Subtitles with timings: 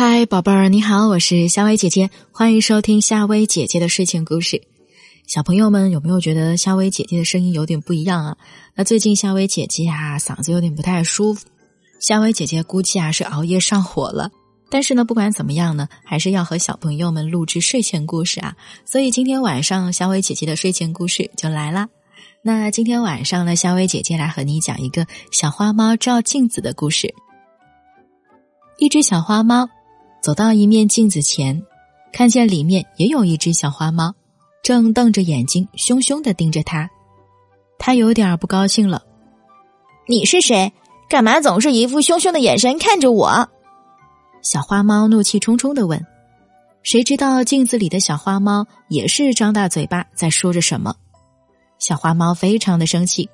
[0.00, 4.62] 嗨，宝贝儿，你好，我是夏薇姐姐，欢迎收听夏薇姐姐的睡前故事。
[5.26, 8.36] 小朋友们有没有觉得夏薇姐姐的声音有点不一样啊？
[8.76, 11.48] 那最近夏薇姐姐啊，嗓子有点不太舒服。
[11.98, 14.30] 夏薇姐姐估计啊是熬夜上火了。
[14.70, 18.54] 但是呢，不管怎么样呢，还是要和小朋友们录制睡前故事啊。
[18.84, 21.88] 所以今天晚上夏薇姐姐的睡前故事就来啦。
[22.44, 27.12] 那今天晚上呢，夏薇姐姐来和你讲一个小花猫照镜子的故事。
[28.78, 29.68] 一只小花猫。
[30.20, 31.62] 走到一面镜子前，
[32.12, 34.14] 看见里面也有一只小花猫，
[34.62, 36.90] 正瞪着眼睛，凶凶的盯着他。
[37.78, 39.02] 他有点不高兴了
[40.08, 40.72] ：“你是谁？
[41.08, 43.48] 干嘛总是一副凶凶的眼神看着我？”
[44.42, 46.04] 小花猫怒气冲冲的问。
[46.82, 50.94] 谁知道镜子里的小花猫也是张大嘴巴在说着什么。
[51.78, 53.28] 小花猫非常的生气，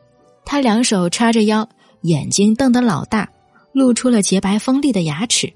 [0.44, 1.68] 它两手叉着腰，
[2.02, 3.30] 眼睛瞪得老大，
[3.72, 5.52] 露出了洁白锋利的牙齿。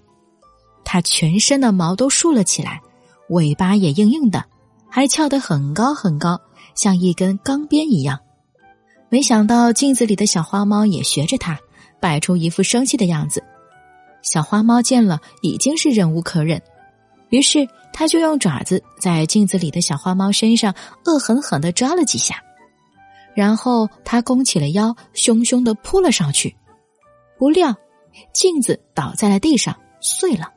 [0.91, 2.81] 它全身的毛都竖了起来，
[3.29, 4.43] 尾巴也硬硬的，
[4.89, 6.41] 还翘得很高很高，
[6.75, 8.19] 像一根钢鞭一样。
[9.11, 11.59] 没想到镜子里的小花猫也学着它，
[12.01, 13.45] 摆出一副生气的样子。
[14.23, 16.63] 小花猫见了已经是忍无可忍，
[17.29, 22.43] 于是它就用爪子在镜子里的小花猫身上恶狠狠的抓了几下，
[23.37, 26.57] 然后它弓起了腰，凶凶的扑了上去。
[27.37, 27.77] 不料
[28.33, 30.55] 镜子倒在了地上，碎了。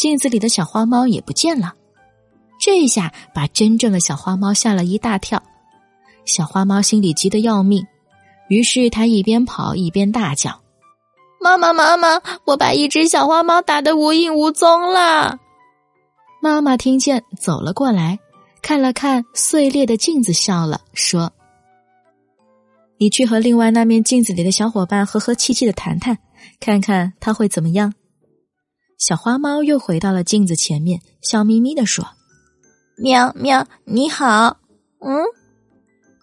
[0.00, 1.74] 镜子里的小花猫也不见了，
[2.58, 5.42] 这下把真正的小花猫吓了一大跳。
[6.24, 7.86] 小花猫心里急得要命，
[8.48, 10.62] 于是它一边跑一边大叫
[11.38, 15.38] ：“妈妈，妈妈，我把一只小花猫打得无影无踪了！”
[16.40, 18.18] 妈妈听见，走了过来，
[18.62, 21.30] 看了看碎裂的镜子，笑了，说
[22.96, 26.16] ：“你去和另外那面镜子里的小伙伴和和气气的谈谈，
[26.58, 27.92] 看看他会怎么样。”
[29.00, 32.06] 小花猫又回到了镜子前面，笑眯眯的说
[33.02, 34.58] ：“喵喵，你好。”
[35.00, 35.24] 嗯，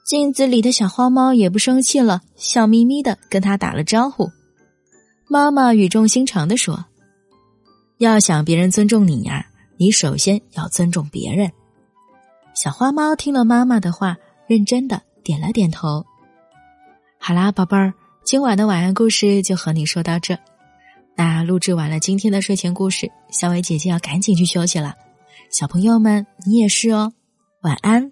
[0.05, 4.29] 镜子里的小花猫也不生气了，笑眯眯的跟他打了招呼。
[5.27, 6.85] 妈妈语重心长的说
[7.97, 11.51] ：“要想别人尊重你呀，你首先要尊重别人。”
[12.53, 16.05] 小花猫听了妈妈的话，认真的点了点头。
[17.17, 17.91] 好啦，宝贝儿，
[18.23, 20.37] 今晚的晚安故事就和你说到这。
[21.17, 24.95] 那录制完了今天的睡前故事，小伟姐姐要赶紧去休息了。
[25.49, 27.11] 小朋友们，你也是哦，
[27.61, 28.11] 晚安。